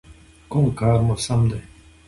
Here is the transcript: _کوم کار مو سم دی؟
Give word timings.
_کوم 0.51 0.65
کار 0.79 0.99
مو 1.05 1.15
سم 1.25 1.41
دی؟ 1.49 1.59